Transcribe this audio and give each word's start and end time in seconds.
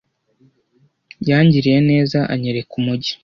Yangiriye 1.29 1.79
neza 1.89 2.17
anyereka 2.33 2.71
umujyi. 2.79 3.13